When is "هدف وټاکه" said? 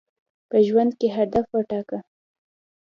1.17-1.99